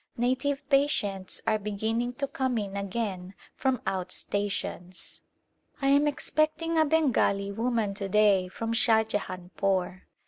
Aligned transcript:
Native 0.17 0.67
patients 0.67 1.43
are 1.45 1.59
beginning 1.59 2.13
to 2.13 2.25
come 2.27 2.57
in 2.57 2.75
again 2.75 3.35
from 3.55 3.79
out 3.85 4.11
stations. 4.11 5.21
I 5.79 5.89
am 5.89 6.07
expecting 6.07 6.75
a 6.75 6.85
Bengali 6.85 7.51
woman 7.51 7.93
to 7.93 8.09
day 8.09 8.47
from 8.47 8.73
Shahjahanpore. 8.73 10.01